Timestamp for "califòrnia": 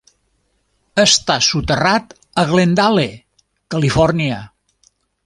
3.77-4.41